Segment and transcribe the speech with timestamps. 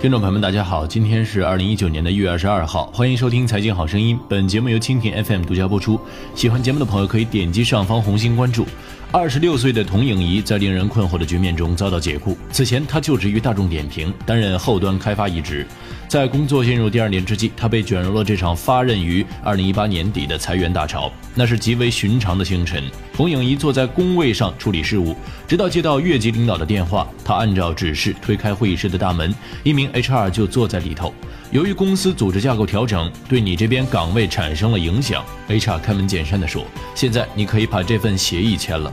[0.00, 6.00] 听众朋友们，大家好，今天是二零一九年的一月二十二号，欢迎收听《财经好声音》，本节目由蜻蜓 FM 独家播出。
[6.36, 8.64] 喜欢节目的朋友可以点击上方红心关注。
[9.10, 12.36] 二十六岁的童颖仪在令人困惑的局面中遭到解雇。
[12.52, 15.66] 此前，她就职于大众点评，担任后端开发一职。
[16.06, 21.10] 在工作进入第二年之际，她被卷入了这场发轫于二零一八年底的裁员大潮。
[21.34, 22.84] 那是极为寻常的清晨，
[23.14, 29.34] 童颖仪坐在工位上处理事务，直到接到越级领导的电话，她按照指示推开会议室的大门，
[29.64, 31.14] 一名 HR 就坐在里头。
[31.50, 38.92] 由于公司组织架构调整，对你这边岗位产生了影响，HR 开门见山地说：“现在你可以把这份协议签了。”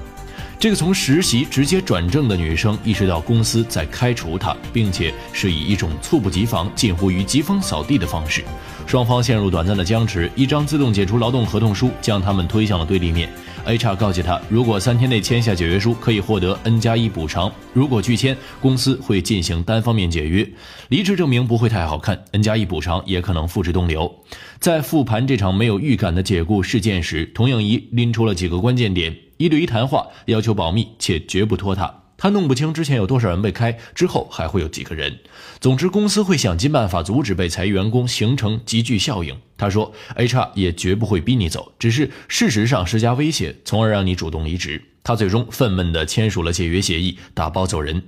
[0.58, 8.44] 这个从实习直接转正的女生意识到公司在开除她，并且是以一种猝不及防、近乎于疾风扫地的方式。
[8.86, 13.28] 双方陷入短暂的僵持，一张自动解除劳动合同书将他们推向了对立面。
[13.66, 20.48] HR 告诫他，如果三天内签下解约书，可以获得 N 加一补偿；如果拒签，公司会进行单方面解约。
[20.90, 24.24] 离职证明不会太好看，N 加一补偿也可能付之东流。
[24.60, 32.05] 在复盘这场没有预感的解雇事件时，童颖仪拎出了几个关键点：一对一谈话，要求保密，且绝不拖沓。
[32.18, 35.20] 他弄不清之前有多少人被开，之后还会有几个人。
[35.60, 39.38] 总之，公司会想尽办法阻止被裁员工形成集聚效应。
[39.58, 44.82] 他说，HR 也绝不会逼你走，只是事实上施加威胁，从而让你主动离职。
[45.04, 48.04] 他最终愤懑地签署了解约协议，打包走人。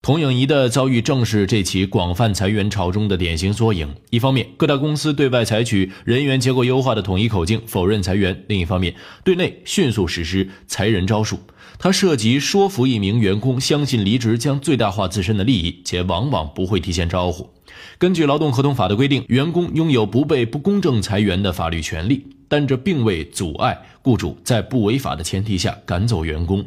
[0.00, 3.94] 童影仪的遭遇正是这起广泛裁员潮中的典型缩影。
[4.10, 11.40] 一方面，各大公司对外采取人员结构优化的统一口径，否认裁员；另一方面，对内迅速实施裁人招数。
[11.78, 17.50] 它涉及说服一名员工相信离职将最大化自身的利益，且往往不会提前招呼。
[17.98, 26.64] 根据劳动合同法的规定，员工拥有不被不公正裁员的法律权利，但这并未阻碍雇主在不违法的前提下赶走员工。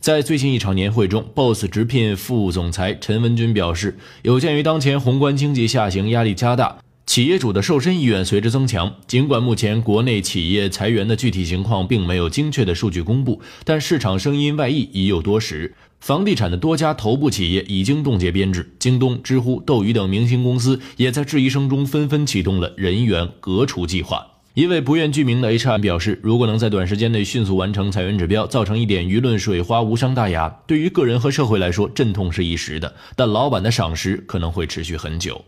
[0.00, 6.78] 在最近一场年会中，BOSS 直聘副总裁陈文军表示，有鉴于当前宏观经济下行压力加大。
[7.06, 8.94] 企业主的瘦身意愿随之增强。
[9.06, 15.74] 尽管目前国内企业裁员的具体情况并没有精确的数据公布，但市场声音外溢已有多时。
[16.00, 24.26] 房地产的多家头部企业已经冻结编制，京东、知乎、斗鱼等明星公司也在质疑声中纷纷启动了人员革除计划。
[24.54, 30.48] 一位不愿具名的 HR 表示，如果能在短时间内迅速完成裁员指标，造成一点舆论水花，无伤大雅。
[30.66, 35.44] 对于个人和社会来说，阵痛是一时的，但老板的赏识可能会持续很久。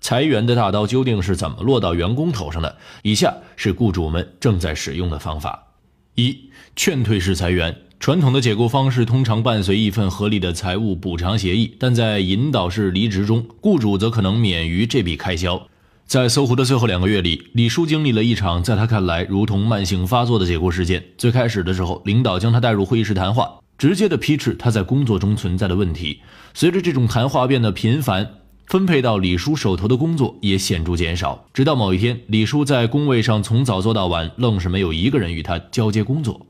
[0.00, 2.76] 裁员的大刀究竟是怎么落到员工头上的？
[3.02, 5.68] 以下是雇主们正在使用的方法：
[6.14, 7.74] 一、劝退式裁员。
[8.02, 15.68] 传统的解雇方式通常伴随一份合理的财务补偿协议，但在引导式离职中，雇主则可能免于这笔开销。
[16.04, 21.00] 在搜狐的最后两个月里，李叔经历了一场在他看来如同慢性发作的解雇事件。
[21.16, 23.48] 最开始的时候，领导将他带入会议室谈话，
[23.78, 26.18] 直接的批斥他在工作中存在的问题。
[26.54, 28.28] 随着这种谈话变得频繁。
[28.66, 36.46] 分配到李叔手头的工作也显著减少，直到某一天，李叔在工位上从早做到晚，愣是没有一个人与他交接工作。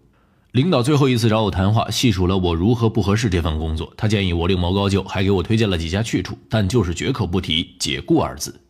[0.52, 8.60] 领导最后一次找我谈话，细数了我如何不合适这份工作，他建议我另谋高就，还给我推荐了几家去处，但就是绝口不提解雇二字。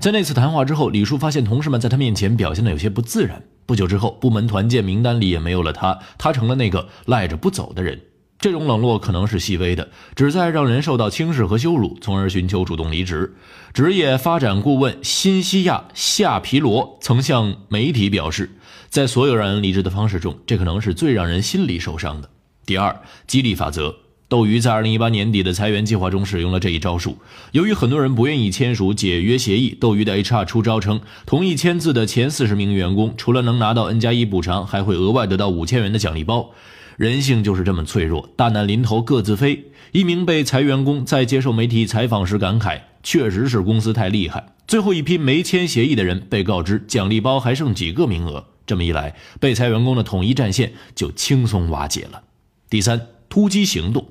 [0.00, 3.40] 在那次谈话之后，李叔发现同事们在他面前表现的有些不自然。
[3.66, 8.00] 不久之后，部门团建名单里也没有了他，他成了那个赖着不走的人。
[8.38, 13.34] 这种冷落可能是细微的，旨在让人受到轻视和羞辱，从而寻求主动离职。
[13.74, 18.50] 职业发展顾问新西亚夏皮罗曾向媒体表示，
[18.88, 22.30] 在所有让人离职的方式中，这可能是最让人心里受伤的。
[22.64, 23.96] 第二，激励法则。
[24.28, 27.16] 斗鱼在二零一八年底的裁员计划中使用了这一招数。
[27.52, 36.50] 由于很多人不愿意签署解约协议，斗鱼的 HR 出招称，同意签字的前四十名员工，除了能拿到 N 加一补偿，还会额外得到五千元的奖励包。
[36.98, 39.66] 人性就是这么脆弱，大难临头各自飞。
[39.92, 52.24] 一名被裁员工在接受媒体采访时感慨：“确实是公司太厉害。”最后一批没签协议的人被告知奖励包还剩几个名额，这么一来，被裁员工的统一战线就轻松瓦解了。
[52.68, 54.04] 第三，突击行动，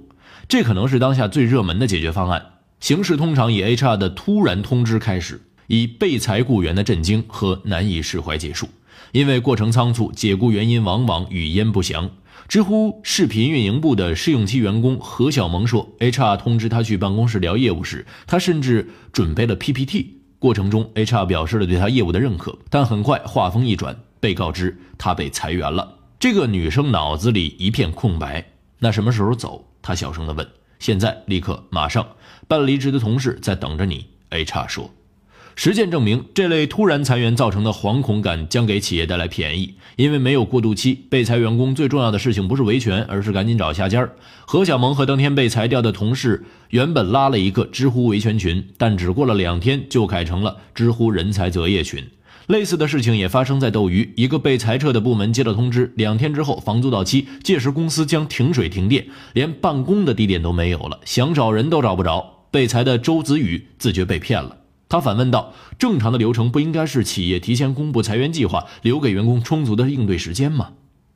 [0.47, 2.41] 这可能是当下最热门的解决方案。
[2.79, 8.67] 形式通常以 HR 的突然通知开始，以被裁雇员的震惊和难以释怀结束。
[9.11, 12.09] 因为过程仓促，解雇原因往往语焉不详。
[12.47, 20.17] 知乎视频运营部的试用期员工何小萌说：“HR 通知他去办公室聊业务时，他甚至准备了 PPT。
[20.39, 25.95] 过程中，HR 表示了对他业务的认可，但很快话锋一转，被告知他被裁员了。
[26.19, 28.45] 这个女生脑子里一片空白。
[28.79, 29.67] 那什么时候走？
[29.81, 30.47] 她小声地问。
[30.79, 32.05] 现在，立刻，马上。
[32.47, 34.05] 办离职的同事在等着你。
[34.29, 34.91] ”HR 说。
[35.59, 40.93] 实践证明，这类突然裁员造成的惶恐感将给企业带来便宜，因为没有过渡期。
[41.09, 44.07] 被裁员工最重要的事情不是维权，而是赶紧找下家。
[44.45, 52.05] 何小萌和当天被裁掉的同事原本拉了一个知乎维权群，但只过了两天就改成了知乎人才择业群。
[52.45, 62.45] 类似的事情也发生在斗鱼，一个被裁撤的部门接到通知，两天之后房租到期，届时公司将停水停电，连办公的地点都没有了，想找人都找不着。
[62.51, 64.55] 被裁的周子宇自觉被骗了。
[64.89, 70.73] 他反问道：“正常的流程不应该是企业提前公布裁员计划，留给员工充足的应对时间吗？”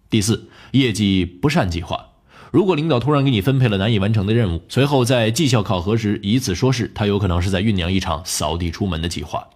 [0.10, 2.08] 第四，业绩不善计划。
[2.52, 9.48] 如果领导突然给你分配了难以完成的任务，随后在绩效考核时以此说事，他有可能是在酝酿一场扫地出门的计划。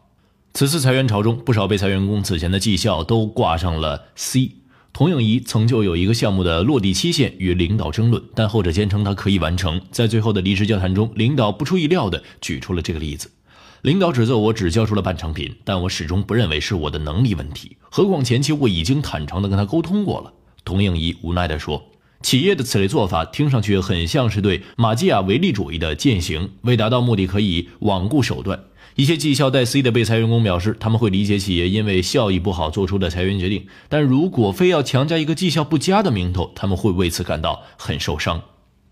[0.54, 4.52] 此次裁员潮中，不少被裁员工此前的绩效都挂上了 C。
[4.94, 9.82] 童颖仪曾就有一个项目的落地期限与领导争论，但后者坚称他可以完成。
[9.92, 13.30] 在最后的离职交谈中，领导不出意料地举出了这个例子。
[13.86, 17.78] 领导指责我只交出了半成品，但我始终不认为是我的能力问题。
[17.82, 20.34] 何况前期我已经坦诚地跟他沟通过了。
[20.64, 21.84] 童颖仪无奈地说
[22.24, 28.60] ：“企业的此类做法听上去很像是对马基雅维利主义的践行，为达到目的可以罔顾手段。”
[28.98, 38.42] 一些绩效带 C 的被裁员工表示，他们会理解企业因为效益不好做出的裁员决定，但如果非要强加一个绩效不佳的名头，他们会为此感到很受伤。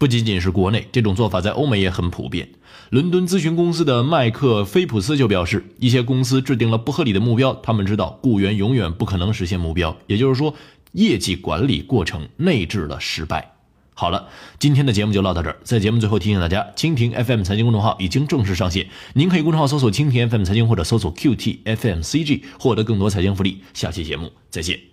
[0.03, 2.49] 不仅仅是国内，这种做法在欧美也很普遍。
[2.89, 10.53] 伦敦咨询公司的麦克菲普斯就表示，一些公司制定了不合理的目标，他们知道雇员永远不可能实现目标，也就是说，
[10.91, 13.53] 业绩管理过程内置了失败。
[13.93, 14.27] 好了，
[14.59, 15.55] 今天的节目就唠到这儿。
[15.63, 23.61] 在节目最后提醒大家，蜻蜓 FM 财经公众号已经正式上线，您可以公众号搜索“蜻蜓 FM 财经”或者搜索 “QT FM CG” 获得更多财经福利。
[23.73, 24.83] 下期节目再见。